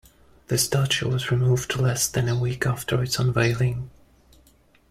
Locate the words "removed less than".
1.29-2.27